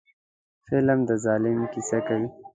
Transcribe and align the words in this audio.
فلم 0.67 0.99
د 1.07 1.11
ظلم 1.23 1.59
کیسه 1.73 1.99
کوي 2.07 2.27